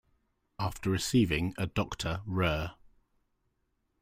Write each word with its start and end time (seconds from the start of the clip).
After 0.57 0.89
receiving 0.89 1.53
a 1.59 1.67
Doctor 1.67 2.23
rer. 2.25 2.71